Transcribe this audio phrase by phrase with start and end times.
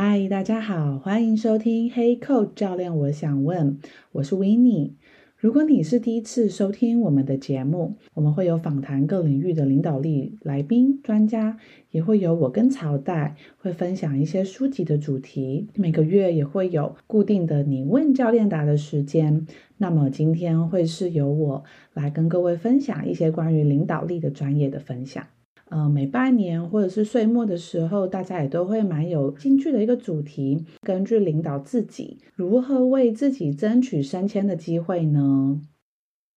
[0.00, 3.80] 嗨，大家好，欢迎收听 Hey Coach 教练，我想问，
[4.12, 4.92] 我是 Winnie。
[5.36, 11.58] 如果你是第一次收听我们的节目，我们会有访谈各领域的领导力来宾、专家，
[11.90, 15.66] 也会有我跟曹代会分享一些书籍的主题。
[15.74, 19.48] 每个月也会有固定的你问教练答的时间。
[19.78, 25.26] 那么今天会是由我来跟各位分享一些关于领导力的专业的分享。
[25.70, 30.64] 呃，每半年或者是岁末的时候，大家也都会蛮有兴趣的一个主题。
[30.82, 35.60] 根据领导自己，如何为自己争取升迁的机会呢？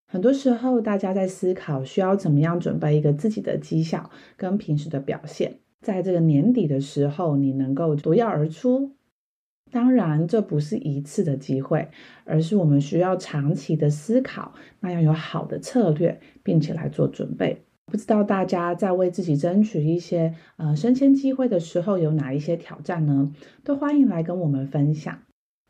[0.07, 8.91] 很多时候，大家在思考需要怎么样准备一个自己的绩效跟平时的表现，在这个年底的时候，你能够脱颖而出。
[9.71, 11.87] 当然，这不是一次的机会，
[12.25, 17.61] 而是我们需要长期的思考，那要有好的策略，并且来做准备。
[17.91, 23.33] 不知道大家在为自己争取一些呃升迁机会的时候有哪一些挑战呢？
[23.65, 25.19] 都欢迎来跟我们分享。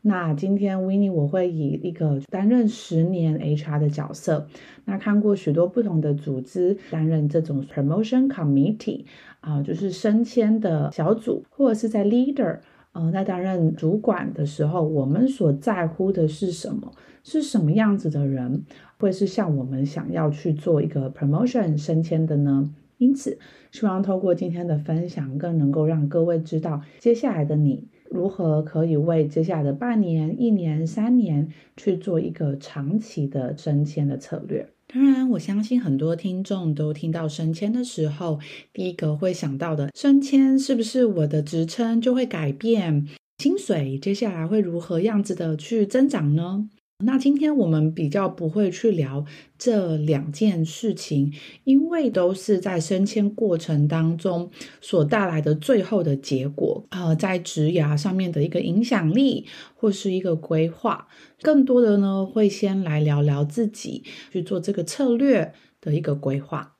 [0.04, 4.46] 那今天 Winnie 我会以一个担任十年 HR 的角色，
[4.84, 9.04] 那看过许多不同的组织担任这种 promotion committee
[9.40, 12.60] 啊、就是升迁的小组，或者是在 leader
[12.92, 16.92] 呃在担任主管的时候，我们所在乎的是什么？
[17.24, 18.64] 是什么样子的人？
[18.98, 22.72] 会是像我们想要去做一个 promotion 升迁的呢？
[22.98, 23.38] 因此，
[23.72, 34.68] 希望透过今天的分享，更能够让各位知道，接下来的你如何可以为接下来的半年、一年、三年去做一个长期的升迁的策略。
[34.94, 38.38] 当然，我相信很多听众都听到升迁的时候，
[38.74, 43.06] 第一个会想到的，升迁是不是我的职称就会改变？
[43.38, 46.68] 薪水接下来会如何样子的去增长呢？
[47.04, 49.24] 那今天我们比较不会去聊
[49.58, 51.32] 这两件事情，
[51.64, 61.08] 因为都是在升迁过程当中所带来的最后的结果，呃，在职涯上面的一个影响力或是一个规划，
[61.40, 66.76] 更多的呢会先来聊聊自己去做这个策略的一个规划。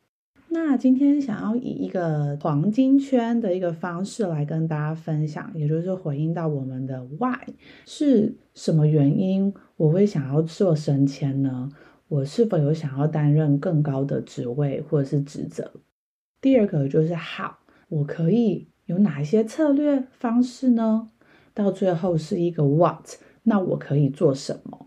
[0.55, 7.41] 那今天想要以一个黄金圈的一个方式来跟大家分享，也就是回应到我们的 why
[7.87, 11.71] 是什么原因我会想要做升迁呢？
[12.07, 15.73] 我是否有想要担任更高的职位或者是职责？
[16.43, 17.53] 第二个就是 how
[17.89, 21.09] 我可以有哪些策略方式呢？
[21.55, 23.07] 到最后是一个 what
[23.45, 24.87] 那我可以做什么？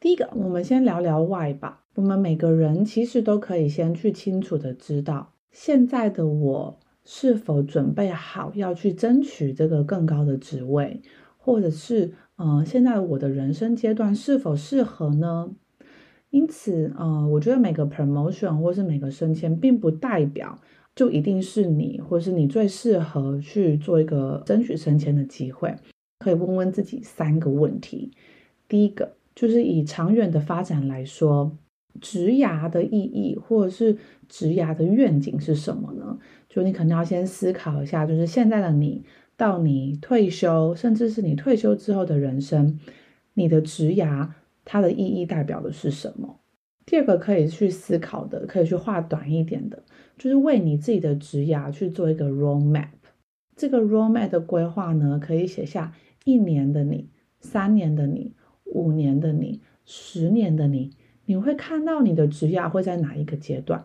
[0.00, 1.84] 第一个，我们先聊聊 why 吧。
[1.96, 11.00] 我们每个人其实都可以先去清楚的知道，现在的我是否准备好要去争取这个更高的职位，
[11.38, 15.50] 或者是，呃，现在我的人生阶段是否适合呢？
[16.28, 20.58] 因此，呃，我觉得每个 promotion 或是每个升迁，并不代表
[20.94, 25.74] 就一定是你，或是你最适合去做一个争取升迁的机会。
[26.18, 28.12] 可以问问自己三个问题。
[28.68, 31.56] 第一个，就是以长远的发展来说。
[32.00, 33.96] 职涯的意义，或者是
[34.28, 36.18] 职涯的愿景是什么呢？
[36.48, 39.04] 就你可能要先思考一下，就是现在的你
[39.36, 42.78] 到你退休，甚至是你退休之后的人生，
[43.34, 44.28] 你的职涯
[44.64, 46.40] 它的意义代表的是什么？
[46.86, 49.82] 第二个可以去思考的，可以去画短一点的，
[50.16, 52.88] 就是为你自己的职涯去做一个 roadmap。
[53.56, 55.92] 这个 roadmap 的规划呢，可以写下
[56.24, 57.08] 一年的你、
[57.40, 58.34] 三年的你、
[58.64, 60.92] 五年的你、十年的你。
[61.26, 63.84] 你会看到你的职业会在哪一个阶段？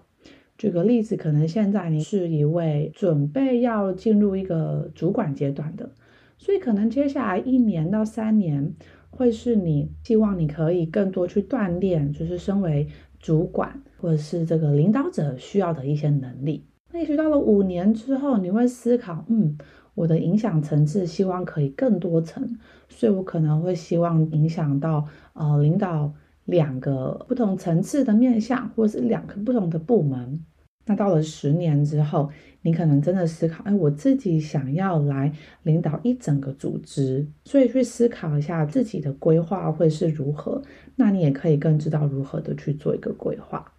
[0.57, 5.89] 举个例子，可能现在你是一位准备要进入一个主管阶段的，
[6.37, 8.71] 所以可能接下来一年到三年
[9.09, 12.87] 会是你希望你可以更多去锻炼，就是身为
[13.19, 16.63] 主管或者是这个领导者需要的一些能力。
[16.91, 19.57] 那也许到了五年之后，你会思考，嗯，
[19.95, 22.47] 我的影响层次希望可以更多层，
[22.87, 26.13] 所以我可能会希望影响到呃领导。
[26.45, 30.43] 两个不同层次的面向，或是两个不同的部门。
[30.85, 32.29] 那到了十年之后，
[32.63, 40.61] 你可能真的思考：哎，我自己想要来领导一整个组织，所以去思考一下自己的规划会是如何。
[40.95, 43.71] 那你也可以更知道如何的去做一个规划。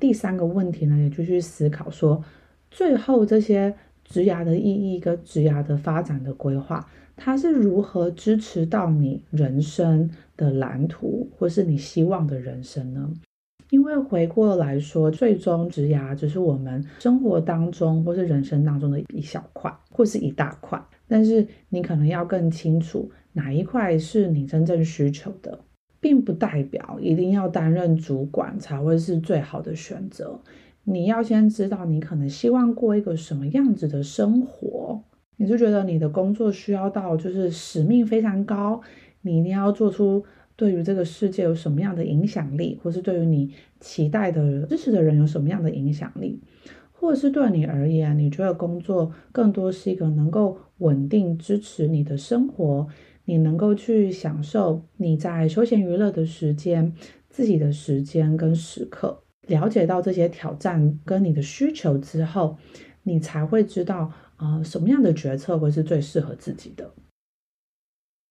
[0.00, 2.22] 第三个问题呢，也就去思考说，
[2.70, 3.74] 最后这些
[4.04, 13.12] 职涯的意义跟职涯的发展的规划，它是如何支持到你人生的蓝图，或是你希望的人生呢？
[13.70, 20.80] 因为回过来说，最终职涯只是我们生活当中或是人生当中的一小块，或是一大块。
[21.08, 25.58] 但是你可能要更清楚哪一块是你真正需求的，
[26.00, 30.38] 并不代表一定要担任主管才会是最好的选择。
[30.84, 35.02] 你要先知道你可能希望过一个什么样子的生活。
[35.36, 38.80] 你是觉得你的工作需要到就是使命非常高，
[39.22, 46.40] 你一定要做出对于这个世界有什么样的影响力，或是对于你期待的支持的人有什么样的影响力，
[46.92, 52.86] 或者是对你而言，你觉得工作更多是一个能够稳定支持你的生活，
[53.24, 56.92] 你能够去享受你在休闲娱乐的时间、
[57.28, 62.56] 自己的时间跟时刻，了解到这些挑战跟你的需求之后，
[63.02, 64.12] 你才会知道。
[64.36, 66.90] 啊、什么样的决策会是最适合自己的？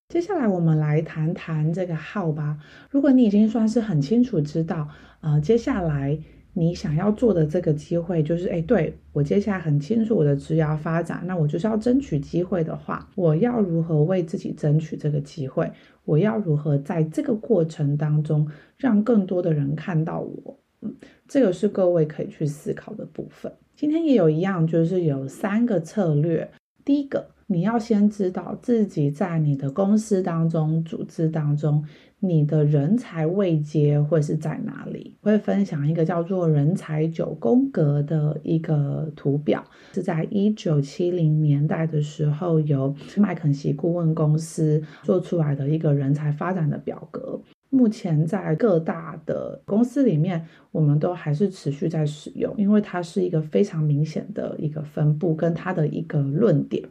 [0.09, 2.59] 接下来我们来谈谈这个号吧。
[2.91, 4.87] 如果你已经算是很清楚知道，
[5.21, 6.19] 呃，接下来
[6.53, 15.71] 你想要做的这个机会就是，哎，对，我接下来很清楚我的职业发展，那我就是要争取机会的话，我要如何为自己争取这个机会？
[16.05, 18.47] 我要如何在这个过程当中
[18.77, 20.59] 让更多的人看到我？
[20.81, 20.93] 嗯，
[21.33, 23.51] 这个是各位可以去思考的部分。
[23.75, 26.47] 今天也有一样，就是有三个策略。
[26.85, 31.83] 第一个，你要先知道自己在你的公司当中、组织当中，
[32.19, 35.17] 你的人才位阶会是在哪里。
[35.21, 39.63] 我会分享一个叫做“人才九宫格”的一个图表，
[39.95, 47.41] 是在一九七零年代的时候由麦肯锡顾问公司做出来的一个人才发展的表格。
[47.73, 56.87] 目前在各大的公司里面，我们都还是持续在使用，因为它是一个非常明显的一个分布跟它的一个论点。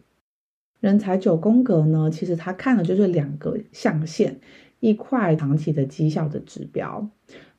[0.80, 4.40] 人才九宫格呢，其实它看的就是两个象限，
[4.80, 7.08] 一块长期的绩效的指标，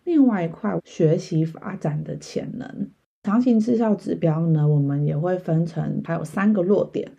[0.04, 2.90] 另外一块学习发展的潜能。
[3.24, 7.10] 长期绩效指标呢，我们也会分成还有三个落点，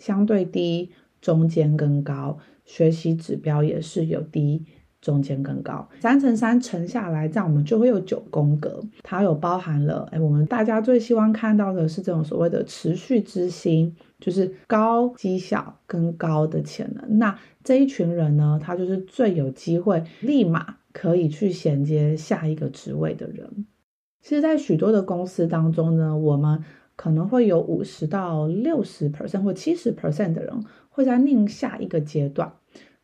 [0.00, 2.36] 相对低、中间跟高。
[2.64, 4.64] 学习指标也是有低。
[5.02, 8.80] 中间更高，三乘三乘下来，这样我们就会有九宫格。
[9.02, 17.18] 它有包含了，哎，我们大家最希望看到的是这种所谓的持续之星，就是高绩效跟高的潜能。
[17.18, 23.66] 那这一群人呢，他就是最有机会立马可以去衔接下一个职位的人。
[24.20, 26.62] 其实，在许多的公司当中呢，我们
[26.94, 32.52] 可能会有五十到六十 percent 或七十 percent 的人会在另下一个阶段。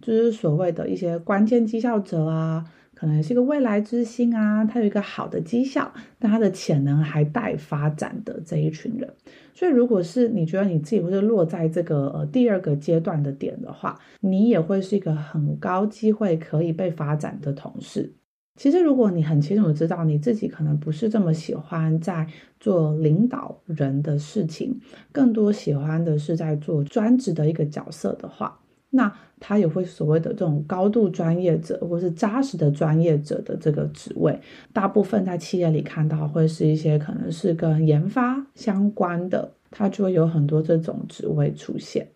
[0.04, 2.64] 就是所谓的一些关键绩效者啊，
[2.94, 9.12] 可能是一个未来之星啊，他有一个好的绩效，但他的潜能还待发展的这一群人。
[9.54, 18.14] 所以，如果是你觉得你自己会是落在这个呃第二个阶段的点的话，你也会是一个很高机会可以被发展的同事。
[18.54, 22.24] 其实，如果你很清楚的知道你自己可能不是这么喜欢在
[22.60, 24.80] 做领导人的事情，
[25.10, 28.60] 更多喜欢的是在做专职的一个角色的话。
[28.90, 34.40] 那他也会所谓的这种高度专业者，或是扎实的专业者的这个职位，
[34.73, 42.08] 大部分在企业里看到会是一些可能是跟研发相关的，它就会有很多这种职位出现。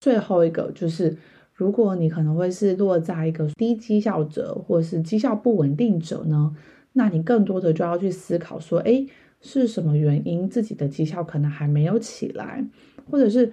[0.00, 1.16] 最后一个就是，
[1.54, 6.56] 如果你可能会是落在一个低绩效者，或是绩效不稳定者呢，
[6.94, 9.06] 那你更多的就要去思考说，诶，
[9.40, 12.66] 是什么原因自己的绩效可能还没有起来，
[13.08, 13.52] 或者是。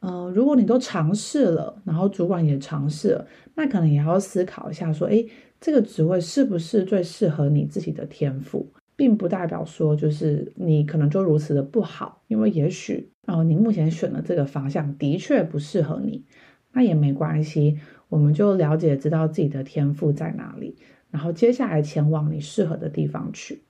[0.00, 5.28] 嗯、如果你都尝试了，然后主管也尝试了，那可能也要思考一下，说，诶，
[5.60, 8.66] 这个职位是不是最适合你自己的天赋，
[8.96, 16.24] 并不代表说就是你可能就如此的不好，因为也许，哦，你目前选的这个方向的确不适合你，
[16.72, 17.78] 那也没关系，
[18.08, 20.76] 我们就了解知道自己的天赋在哪里，
[21.10, 23.62] 然后接下来前往你适合的地方去。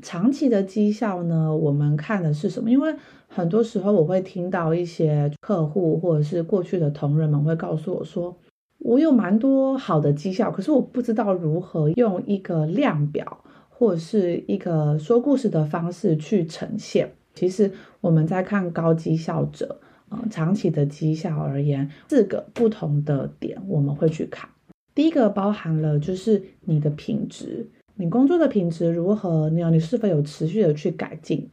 [0.00, 2.70] 长期的绩效呢，我们看的是什么？
[2.70, 2.94] 因为
[3.28, 8.36] 很多时候我会听到一些客户或者是过去的同仁们会告诉我说，
[8.78, 17.12] 我有蛮多好的绩效，可是我不知道如何用一个量表或者是一个说故事的方式去呈现。
[17.34, 17.70] 其实
[18.00, 24.48] 我们在看高绩效者，呃，长期的绩效而言，四个不同的点我们会去看。
[24.94, 27.70] 第一个包含了就是你的品质。
[27.94, 29.50] 你工作的品质如何？
[29.50, 31.48] 你有你是否有持续的去改进？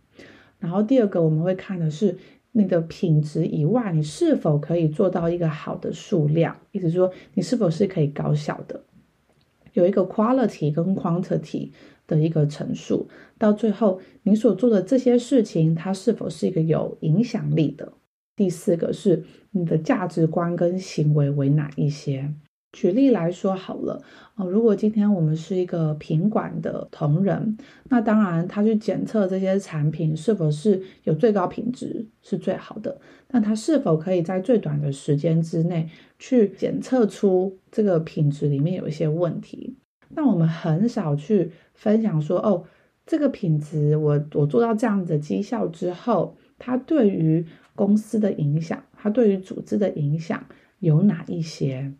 [0.58, 2.17] 然后第二个我们会看的是
[2.51, 8.81] 你的品质以外，你是否可以做到一个好的数量，意思说你是否是可以高效的，
[9.74, 11.72] 有一个 quality 跟 quantity
[12.08, 13.08] 的一个陈述。
[13.38, 17.93] 到最后，你所做的这些事情，它是否是一个有影响力的？
[18.36, 22.34] 第四个是你的价值观跟行为为哪一些。
[22.71, 24.01] 举例来说好了，
[24.35, 27.57] 哦，如果今天我们是一个品管的同仁，
[27.89, 32.99] 那当然他去检测这些产品是否是有最高品质是最好的，
[33.29, 39.75] 那他是否可以在最短的时间之内去检测出这个品质里面有一些问题？
[40.09, 42.63] 那我们很少去分享说，哦，
[43.05, 47.43] 这个品质我我做到这样的绩效之后，它对于
[47.75, 50.45] 公司的影响，它对于组织的影响
[50.79, 51.91] 有哪一些？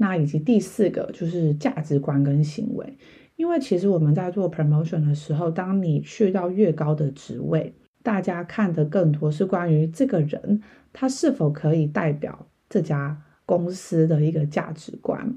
[0.00, 2.96] 那以及第四个就是价值观跟行为，
[3.34, 7.74] 因为其实我们在做 promotion 的时候，当你去到越高的职位，
[8.04, 10.62] 大家看的更多是关于这个人
[10.92, 15.36] 他是否可以代表这家公司的一个价值观，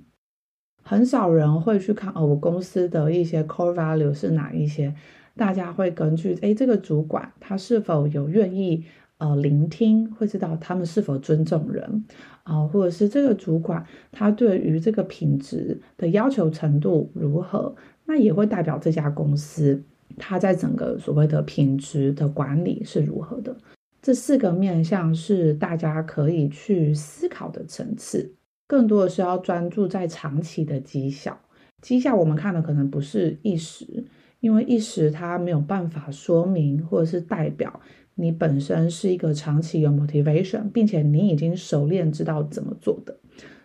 [0.84, 4.94] 很少人会去看哦，我公司的一些 core value 是哪一些，
[5.36, 8.86] 大家会根据诶这个主管他是否有愿意。
[9.21, 12.03] 呃，聆听会知道他们是否尊重人
[12.41, 19.79] 啊、或者是这个主管他对于这个品质的要求程度如何，那也会代表这家公司
[20.17, 23.55] 他在整个所谓的品质的管理是如何的。
[24.01, 28.33] 这四个面向是大家可以去思考的层次，
[28.65, 31.39] 更多的是要专注在长期的绩效。
[31.79, 34.03] 绩效我们看的可能不是一时，
[34.41, 37.79] 因为一时它没有办法说明或者是代表。
[38.15, 43.17] 你本身是一个长期有 motivation，并且你已经熟练知道怎么做的，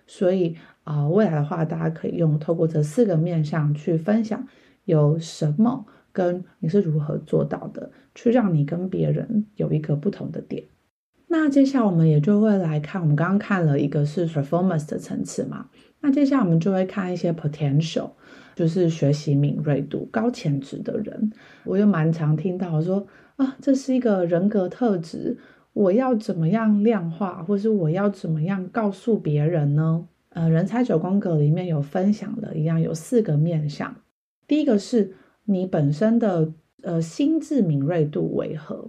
[0.06, 4.46] 所以啊、未来的话，大家可以用透过这四个面向去分享
[4.84, 10.62] 有什么跟你是如何做到的，去让你跟别人有一个不同的点。
[11.28, 15.66] 那接下来我们也就会来看，我们刚刚看了一个是 performance 的层次嘛，
[16.00, 18.10] 那接下来我们就会看一些 potential，
[18.54, 21.32] 就是学习敏锐度、高潜质的人，
[21.64, 23.06] 我又蛮常听到说。
[23.36, 25.36] 啊，这是一个人格特质，
[25.74, 30.08] 我要怎么样量化，或是我要怎么样告诉别人呢？
[30.30, 33.94] 呃，人才九宫格里面有分享的一样，有四个面向。
[34.48, 35.12] 第一个是
[35.44, 38.88] 你本身的呃心智敏锐度为何？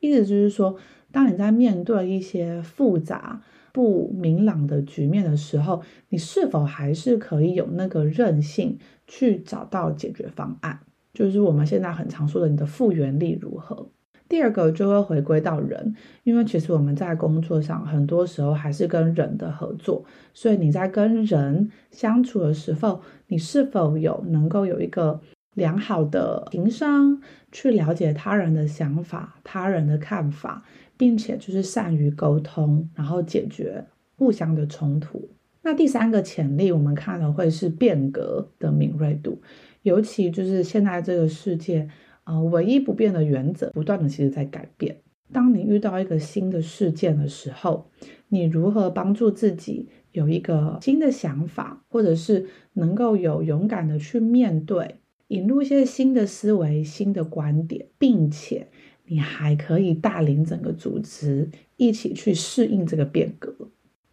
[0.00, 0.76] 意思就是说，
[1.12, 3.40] 当你在面对一些复杂
[3.72, 10.80] 不明朗的局面的时候，你是否还是可以有那个韧性去找到解决方案？
[11.12, 13.88] 就是我们现在很常说的，你的复原力如何？
[14.28, 15.94] 第二个就会回归到人，
[16.24, 25.20] 因为其实我们在工作上很多时候还是跟人的合作，所以你在跟人相处的时候，你是否有能够有一个
[25.54, 27.20] 良好的情商，
[27.52, 30.64] 去了解他人的想法、他人的看法，
[30.96, 33.84] 并且就是善于沟通，然后解决
[34.16, 35.28] 互相的冲突。
[35.62, 39.40] 那第三个潜力，我们看的会是变革的敏锐度。
[39.82, 41.88] 尤其就是现在这个世界，
[42.24, 44.96] 呃，唯一不变的原则，不断的其实在改变。
[45.32, 47.90] 当你遇到一个新的事件的时候，
[48.28, 54.96] 你如何帮助自己有一个新的想法，或者是能够有勇敢的去面对，
[55.28, 58.68] 引入一些新的思维、新的观点，并且
[59.06, 63.54] 你还可以带领整个组织一起去适应这个变革。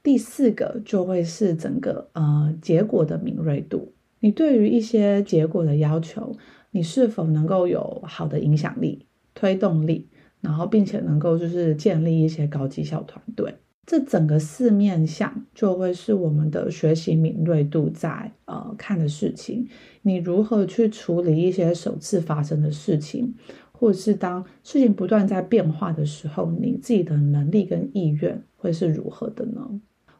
[0.01, 3.93] 第四个就会是整个呃结果的敏锐度。
[4.19, 6.35] 你对于一些结果的要求，
[6.71, 10.07] 你是否能够有好的影响力、推动力，
[10.41, 13.53] 然后并且能够就是建立一些高绩效团队？
[13.85, 19.67] 这整个四面向就会是我们的学习敏锐度在呃看的事情。
[20.03, 23.33] 你如何去处理一些首次发生的事情，
[23.83, 29.59] 或者是当事情不断在变化的时候，你自己的能力跟意愿会是如何的呢？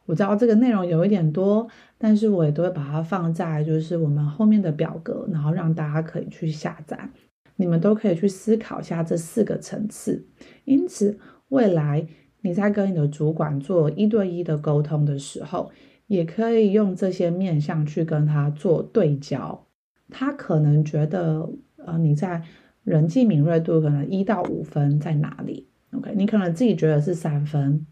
[0.04, 1.66] 我知道这个内容有一点多，
[1.96, 7.08] 但是我也都会把它放在就是我们后面的表格，然后让大家可以去下载，
[7.56, 10.26] 你们都可以去思考一下这四个层次。
[10.66, 11.18] 因此，
[11.48, 12.06] 未来
[12.42, 15.70] 你在跟你的主管做一对一的沟通的时候，
[16.06, 19.64] 也可以用这些面向去跟他做对焦。
[20.10, 22.42] 他可能觉得，呃，你在
[22.84, 27.86] 人际敏锐度可能一到五分在哪里？OK，你可能自己觉得是三分。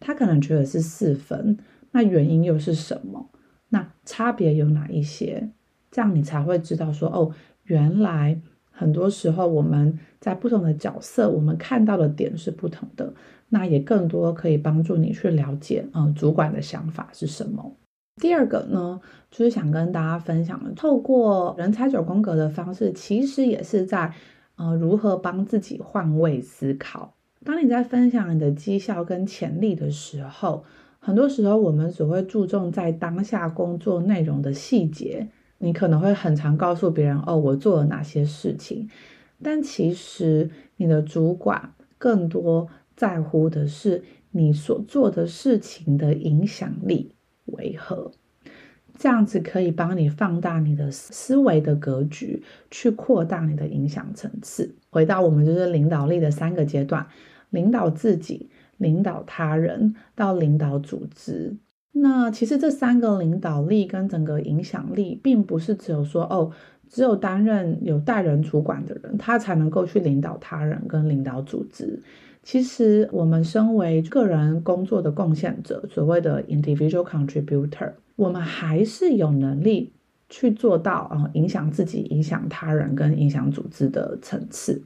[0.00, 1.58] 他可能觉得是四分，
[1.90, 3.30] 那原因又是什么？
[3.68, 5.50] 那差别有哪一些？
[5.90, 7.30] 这样你才会知道说，哦，
[7.64, 8.40] 原来
[8.70, 13.12] 很多时候我们在不同的角色，我们看到的点是不同的。
[13.48, 17.76] 那也更多可以帮助你去了解，嗯、主管的想法是什么。
[18.20, 19.00] 第二个呢，
[19.30, 24.12] 就是想跟大家分享的，透过人才九宫格的方式，其实也是在，
[24.58, 27.14] 呃，如何帮自己换位思考。
[27.44, 30.64] 当你在分享你的绩效跟潜力的时候，
[30.98, 35.28] 很多时候我们只会注重在当下工作内容的细节。
[35.58, 38.88] 你可能会很常告诉别人：“哦，我做了哪些事情。”
[39.42, 47.14] 但其实你的主管更多在乎的是你所做的事情的影响力
[47.46, 48.10] 为何？
[48.98, 54.74] 这样子可以帮你放大你的思维的格局，去扩大你的影响层次。
[54.90, 57.06] 回到我们就是领导力的三个阶段：
[57.50, 61.56] 领导自己、领导他人到领导组织。
[61.92, 66.50] 那其实这三个领导力跟整个影响力，并不是只有说哦，
[66.88, 72.02] 只有担任有带人主管的人，他才能够去领导他人跟领导组织。
[72.48, 79.92] 其实我们身为个人工作的贡献者，所谓的 individual contributor，我们还是有能力
[80.30, 84.82] 去做到啊、影响自己、影响他人跟影响组织的层次。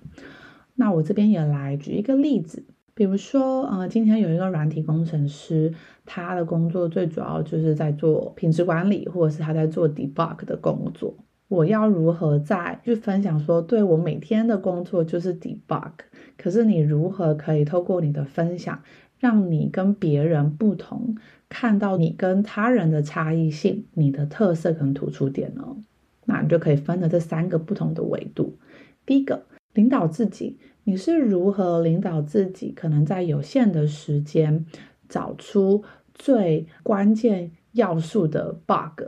[0.75, 2.65] 那我这边也来举一个例子。
[2.95, 5.73] 比如说，呃，今天有一个软体工程师，
[6.05, 11.15] 他的工作最主要就是在做品质管理，或者是他在做 debug 的工作。
[11.53, 15.91] 我要如何再去分享说，对，我每天的工作就是 debug，
[16.39, 18.83] 可是你如何可以透过你的分享，
[19.19, 21.15] 让你跟别人不同，
[21.51, 25.77] 看到你跟他人的差异性，你的特色跟突出点呢？
[26.25, 28.57] 那你就可以分了这三个不同的维度。
[29.05, 29.45] 第一个，
[29.75, 30.57] 领导自己。
[30.85, 32.73] 你是如何领导自己？
[32.75, 34.65] 可能在有限的时间
[35.07, 39.03] 找出最关键要素的 bug，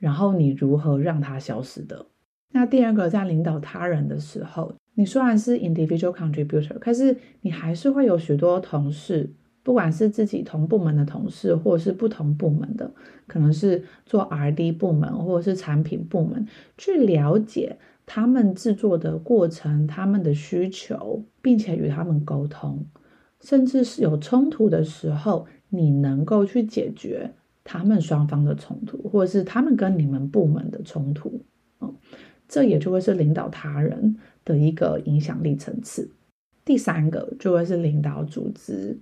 [0.00, 2.04] 然后你如何让它消失的？
[2.50, 9.30] 那第二个，在领导他人的时候，你虽然是 individual contributor，可是你还是会有许多同事，
[9.62, 12.90] 不管是自己同部门的同事，或者是不同部门的，
[13.28, 16.44] 可能是做 R&D 部门或者是产品部门，
[16.76, 17.78] 去了解。
[18.12, 22.84] 他们制作的过程，他们的需求，并且与他们沟通，
[23.40, 27.30] 甚至是有冲突的时候，你能够去解决
[27.64, 31.42] 他们双方的冲突，或者是他们跟你们部门的冲突，
[31.80, 31.94] 嗯，
[32.48, 36.10] 这也就会是领导他人的一个影响力层次。
[36.64, 38.98] 第三个就会是领导组织。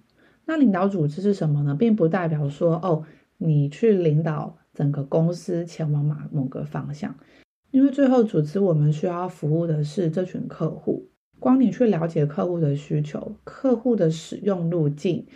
[0.46, 1.74] 那领导组织是什么呢？
[1.74, 3.04] 并不代表说哦，
[3.36, 7.14] 你去领导整个公司前往某某个方向。
[7.70, 15.26] 因为最后组织我们需要服务的是这群客户，光你去了解客户的需求、客户的使用路径，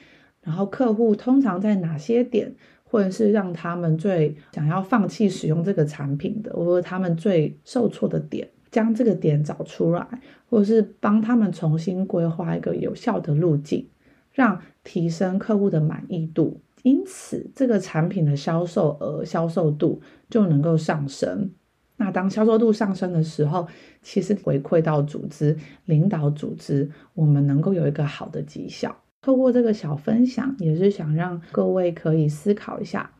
[0.41, 2.55] 然后客户通常在哪些点，
[2.93, 10.07] 或者是让他们最想要放弃使用这个产品的，或者他们最受挫的点，将这个点找出来，
[10.51, 13.89] 或者是帮他们重新规划一个有效的路径，
[14.31, 21.51] 让提升客户的满意度，因此这个产品的销售额、销售度就能够上升。
[21.97, 23.67] 那当销售度上升的时候，
[24.03, 28.95] 其实回馈到组织、领导组织，我们能够有一个好的绩效。
[29.23, 33.13] 透过这个小分享，也是想让各位可以思考一下，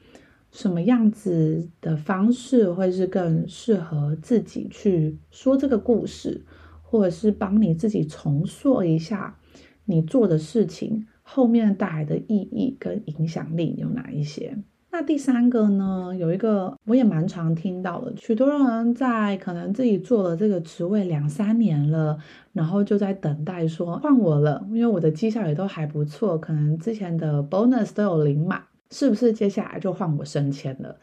[0.51, 6.45] 什么样子的方式会是更适合自己去说这个故事，
[6.83, 9.39] 或者是帮你自己重塑一下
[9.85, 14.59] 你做的事情后面带来的意义跟影响力有哪一些。
[14.95, 22.19] 那第三个呢，有一个我也蛮常听到的，许多人在可能自己做了这个职位两三年了，
[22.53, 30.95] 然后就在等待说换我了，因为我的绩效也都还不错，可能之前的 bonus 都有领满，是不是接下来就换我升迁了？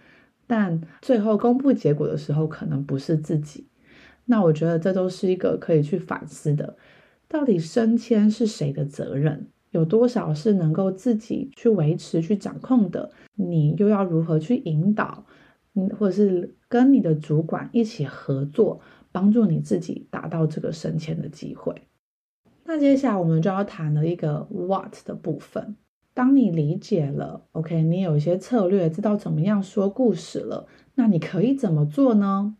[0.46, 3.66] 但最后公布结果的时候，可能不是自己。
[4.26, 6.78] 那我觉得这都是一个可以去反思的，
[7.28, 9.48] 到底升迁是谁的责任？
[9.72, 13.12] 有多少是能够自己去维持、去掌控的？
[13.36, 15.26] 你又要如何去引导？
[15.76, 21.74] 嗯，或者是跟你的主管一起合作，帮助你自己达到这个升迁的机会。
[22.66, 25.76] 那接下来我们就要谈了一个 what 的部分。
[26.14, 32.56] 当你理解了，OK，你有一些策略，知道怎么样说故事了，那你可以怎么做呢？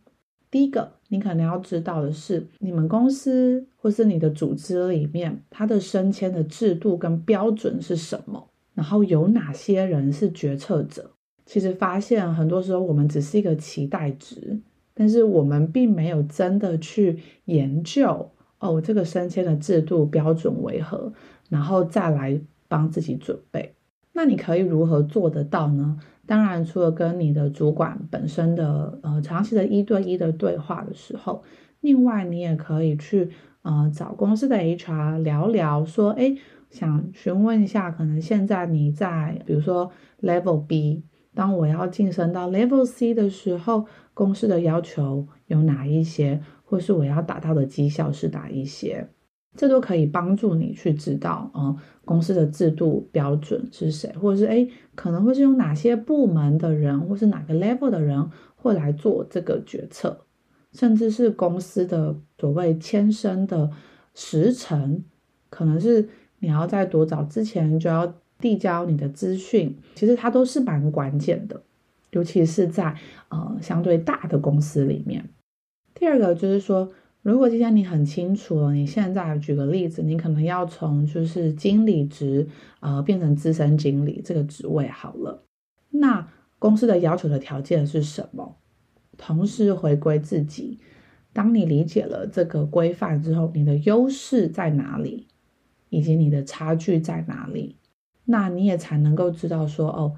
[0.50, 8.48] 第一个，你可能要知道的是，你们公司或是你的组织里面，它的升迁的制度跟标准是什么？
[8.74, 11.10] 然后有哪些人是决策者？
[11.46, 14.58] 其实发现很多时候我们只是一个期待值，
[14.94, 21.12] 但是我们并没有真的去研究哦，这个升迁的制度标准为何，
[21.48, 23.74] 然后再来帮自己准备。
[24.20, 25.98] 那你可以如何做得到呢？
[26.26, 31.42] 当然，除了跟你的主管本身的呃长期的一对一的对话的时候，
[31.80, 33.30] 另外你也可以去
[33.62, 36.36] 呃找公司的 HR 聊聊，说，哎，
[36.68, 41.02] 想询问一下，可能现在你在比如说 Level B，
[41.34, 49.08] 当我要晋升到 Level C 的时候，公司的要求有哪一些，或是我要达到的绩效是哪一些？
[49.56, 60.24] 这都可以帮助你去知道，嗯，公司的制度标准是谁，或者是诶，可能会是用哪些部门的人，或是哪个 level 的人会来做这个决策，
[60.72, 63.70] 甚至是公司的所谓签升的
[64.14, 65.02] 时程，
[65.48, 66.08] 可能是
[66.38, 71.60] 你要在多早之前就要递交你的资讯，其实它都是蛮关键的，
[72.12, 72.96] 尤其是在
[73.28, 75.28] 呃相对大的公司里面。
[75.92, 76.90] 第二个就是说，
[77.22, 82.48] 如果今天你很清楚了，你现在举个例子，你可能要从就是经理职
[82.80, 85.44] 呃变成资深经理这个职位好了，
[85.90, 86.26] 那
[86.58, 88.56] 公司的要求的条件是什么？
[89.18, 90.78] 同时回归自己，
[91.34, 95.26] 当你理解了这个规范之后，你的优势在哪里，
[95.90, 97.76] 以及你的差距在哪里，
[98.24, 100.16] 那你也才能够知道说哦，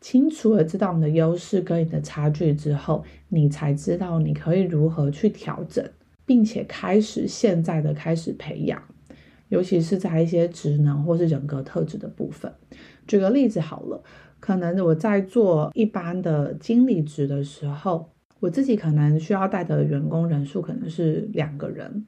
[0.00, 5.84] 清楚的知道你的优势跟你的差距之后，你才知道你可以如何去调整，
[6.26, 8.82] 并且开始现在的开始培养，
[9.48, 12.52] 尤其是在一些职能或是人格特质的部分。
[13.06, 14.02] 举个例子好了，
[14.38, 18.10] 可能我在做一般的经理职的时候。
[18.38, 22.06] 我自己可能需要带的员工人数可能是两个人，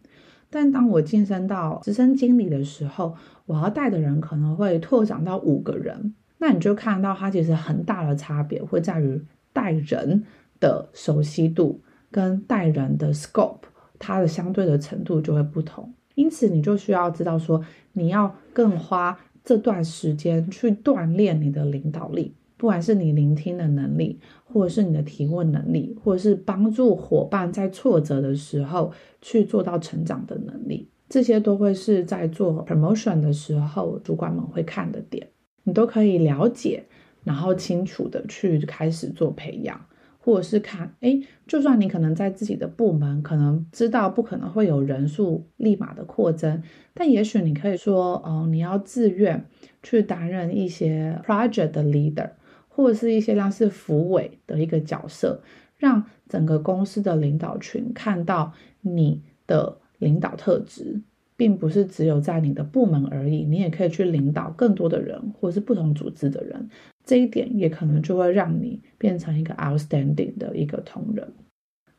[0.50, 6.14] 但当我晋升到资深经理的时候，我要带的人可能会拓展到五个人。
[6.36, 9.20] 那你就看到它其实很大的差别会在于
[9.54, 10.22] 带人
[10.60, 13.62] 的熟悉度跟带人的 scope，
[13.98, 15.92] 它的相对的程度就会不同。
[16.14, 22.34] 因此，你就需要知道说，你要更花这段时间去锻炼你的领导力。
[22.56, 35.24] 不管是你聆听的能力，或者是你的提问能力，或者是帮助伙伴在挫折的时候去做到成长的能力，这些都会是在做 promotion 的时候主管们会看的点，
[35.62, 36.82] 你都可以了解，
[37.22, 39.80] 然后清楚的去开始做培养。
[40.28, 46.62] 或者是看，诶，就算你可能在自己的部门，可能知道不可能会有人数立马的扩增，
[46.92, 49.42] 但也许你可以说，哦，你要自愿
[49.82, 52.28] 去担任一些 project 的 leader，
[52.68, 55.40] 或者是一些像是辅委的一个角色，
[55.78, 61.00] 让整个公司的领导群看到你的领导特质。
[61.38, 66.68] 并不是只有在你的部门而已，你也可以去领导更多的人，或者是不同组织的人。
[67.08, 71.26] 这一点也可能就会让你变成一个 outstanding 的一个同仁。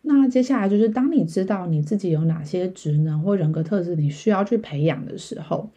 [0.03, 5.71] 那接下来就是当你知道你自己有哪些职能或人格特质你需要去培养的时候，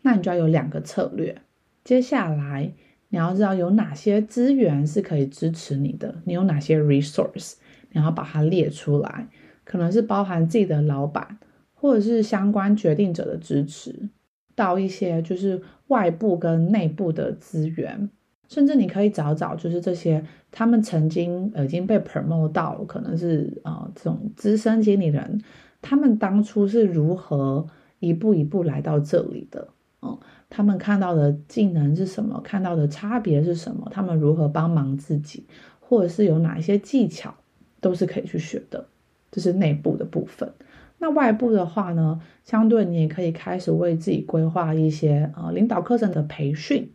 [0.00, 1.36] 那你就要有两个策略。
[1.84, 2.72] 接下来
[3.10, 7.56] 你要知道有哪些资源是可以支持你的，你有哪些 resource，
[7.92, 9.28] 你要把它列出来，
[9.64, 11.38] 可能是包含自己的老板。
[11.72, 14.10] 或者是相关决定者的支持，
[14.54, 18.10] 到一些就是外部跟内部的资源，
[18.50, 25.40] 甚至你可以找找，就是这些他们曾经已经被 promote 到，可能是啊、这种资深经理人，
[25.80, 27.64] 他们当初是如何
[28.00, 29.68] 一步一步来到这里的，
[30.02, 35.46] 嗯，他们看到的技能是什么，看到的差别是什么，他们如何帮忙自己，
[35.78, 37.32] 或者是有哪一些技巧，
[37.80, 38.84] 都是可以去学的，
[39.30, 40.52] 这是内部的部分。
[40.98, 46.90] 那外部的话呢，相对你也可以开始为自己规划一些呃领导课程的培训，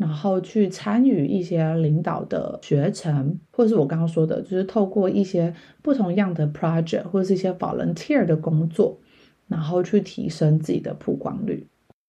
[0.00, 8.98] 然后去参与一些领导的学程，或者是我刚刚说的，就是透过一些不同样的 project 或者是一些 volunteer 的工作，
[9.46, 11.66] 然后去提升自己的曝光率。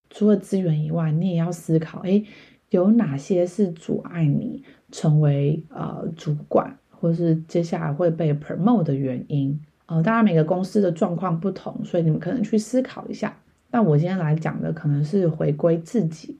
[0.09, 2.23] 除了资源以外，你也要思考，诶，
[2.69, 9.59] 有哪些是阻碍你成为呃主管，或是接下来会被 promote 的原因。
[9.87, 13.37] 呃，当然每个公司的状况不同，所以你们可能去思考一下。
[13.69, 16.37] 但我今天来讲的可能是回归自己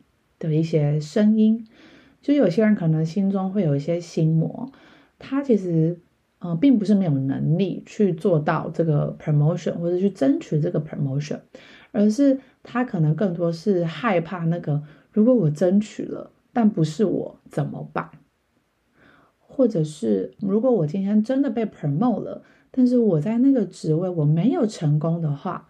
[0.50, 1.66] 的一些声音。
[2.22, 4.72] 就有些人可能心中会有一些心魔，
[5.18, 6.00] 他其实
[6.40, 11.40] 呃并不是没有能力去做到这个 promotion 或者去争取这个 promotion，
[11.92, 18.10] 而是他可能更多是害怕那个如果我争取了，但不是我怎么办？
[19.38, 22.44] 或者是如果我今天真的被 promote 了。
[22.74, 25.68] 但是我在那个职位我没有成功的话，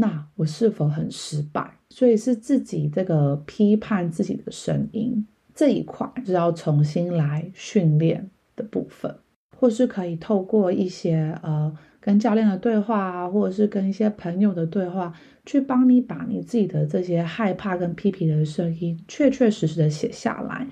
[0.00, 1.68] 那我是否很失败？
[1.90, 9.12] 所以是自己这个批判自己的声音这一块是要重新来训练的部分，
[9.56, 15.12] 或是可以透过一些呃跟教练的对话啊，或者是跟一些朋友的对话，
[15.44, 20.64] 去帮你把你自己的这些害怕跟批评的声音确确实实的写下来，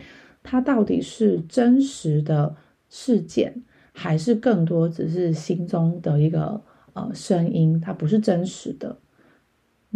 [0.45, 2.55] 它到底是真实的
[2.89, 3.61] 事件，
[3.93, 6.62] 还是更多只是心中的一个
[6.93, 8.97] 呃声音，它不是真实的。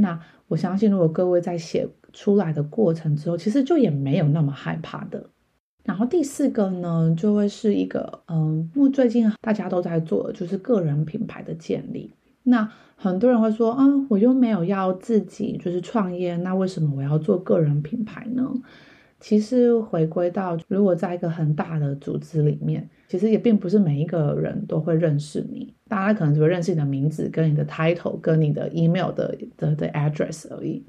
[0.00, 5.24] 那我相信，如果各位在写出来的过程之后，其实就也没有那么害怕的。
[5.84, 12.12] 然后第四个呢，就会是一个嗯，因为最近大家都在做就是个人品牌的建立。
[12.42, 18.52] 那很多人会说，啊，我又没有要自己就是创业，那为什么我要做个人品牌呢？
[19.20, 30.82] 其实回归到，如果在一个很大的组织里面，其实也并不是每一个人都会认识你，大家可能只会认识你的名字、跟你的 title、跟你的 email 的的的 address 而已。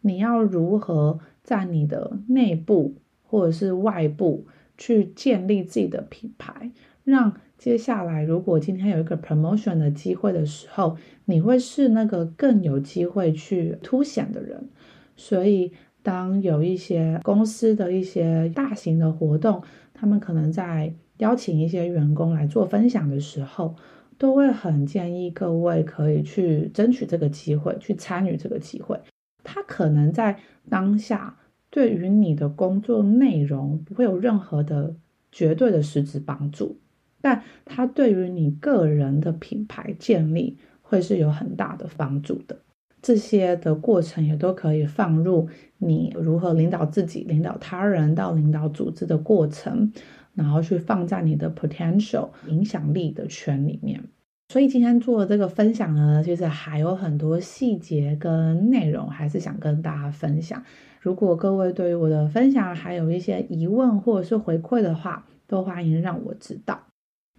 [0.00, 4.46] 你要如何在你的内部或者是外部
[4.78, 6.70] 去建立自己的品牌，
[7.02, 14.68] 让接下来如果今天有一个 promotion 的机会的时候，你会是那个更有机会去凸显的人。
[15.14, 19.62] 所以，当有一些公司的一些大型的活动，
[19.94, 23.76] 他们可能在邀请一些员工来做分享的时候，
[24.18, 28.98] 都会很建议各位可以去争取这个机会，去参与这个机会。
[29.44, 30.38] 他可能在
[30.68, 31.36] 当下
[31.70, 34.94] 对于你的工作内容不会有任何的
[35.30, 36.78] 绝对的实质帮助，
[37.20, 42.58] 但他对于你个人的品牌建立会是有很大的帮助的。
[43.02, 49.92] 这些的过程也都可以放入你如何领导自己、领导他人到领导组织的过程，
[50.34, 54.02] 然后去放在你的 potential 影响力的圈里面。
[54.48, 60.62] 所以今天做的这个分享呢，其实还有很多细节跟内容，还是想跟大家分享。
[61.00, 66.80] 如果各位对于我的分享还有一些疑问或者是回馈的话，都欢迎让我知道。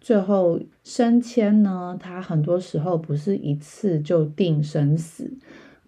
[0.04, 5.34] 最后升迁呢，它很多时候不是一次就定生死，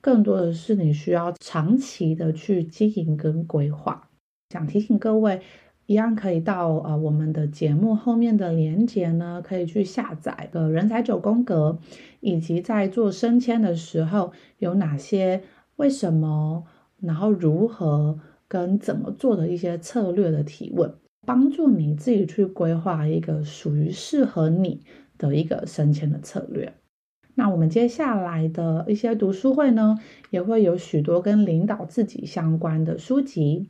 [0.01, 4.09] 更多的是你需要长期的去经营跟规划。
[4.49, 5.41] 想提醒各位。
[5.87, 11.77] 一样可以到呃我们的节目后面的连接呢，可以去下载个人才九宫格，
[12.21, 15.43] 以及在做升迁的时候有哪些、
[15.75, 16.63] 为什么，
[16.99, 20.91] 然后如何跟怎么做的一些策略的提问，
[21.25, 24.81] 帮助你自己去规划一个属于适合你
[25.17, 26.73] 的一个升迁的策略。
[27.33, 33.69] 那我们接下来的一些读书会呢，也会有许多跟领导自己相关的书籍。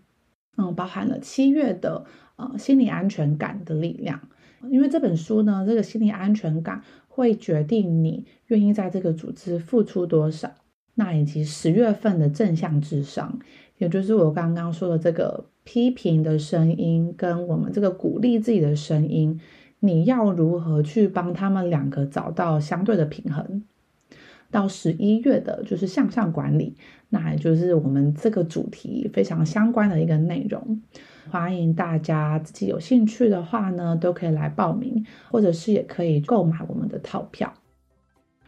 [0.57, 2.05] 嗯，包含了七月的
[2.37, 4.21] 呃心理安全感的力量，
[4.69, 10.53] 因为这本书呢，这个心理安全感会决定你愿意在这个组织付出多少。
[10.97, 13.39] 那以及十月份的正向智商，
[13.77, 19.39] 也就是我刚刚说的这个批评的声音跟我们这个鼓励自己的声音，
[19.79, 23.63] 你要如何去帮他们两个找到相对的平衡？
[24.51, 26.75] 到十一月的就是向上管理，
[27.09, 30.81] 那也就是我们这个主题非常相关的一个内容。
[31.29, 37.51] 欢迎大家自己有兴趣的话呢，都可以来报名，或者是也可以购买我们的套票。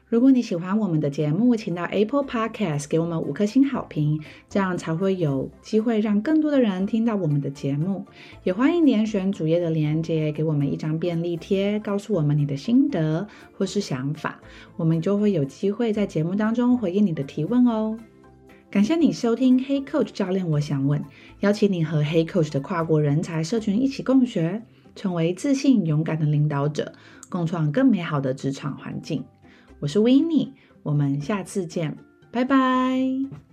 [0.09, 4.17] 如果你喜欢我们的节目，请到 Apple Podcast 给我们五颗星好评，
[4.47, 8.05] 这样才会有机会让更多的人听到我们的节目。
[8.45, 14.39] 也欢迎点选主页的链接，给我们一张便利贴，告诉我们你的心得或是想法，
[14.77, 17.97] 我们就会有机会在节目当中回应你的提问哦。
[18.71, 21.03] 感谢你收听 Hey Coach 教练，我想问，
[21.41, 24.61] 邀请你和 Hey Coach 的跨国人才社群一起共学，
[24.95, 26.93] 成为自信勇敢的领导者，
[27.27, 29.21] 共创更美好的职场环境。
[29.79, 31.95] 我是维尼我们下次见，
[32.31, 33.46] 拜拜。